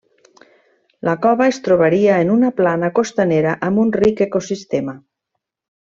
La 1.09 1.13
cova 1.25 1.49
es 1.51 1.59
trobaria 1.67 2.15
en 2.25 2.33
una 2.37 2.51
plana 2.63 2.91
costanera 3.01 3.55
amb 3.71 3.83
un 3.87 3.93
ric 4.01 4.25
ecosistema. 4.31 4.99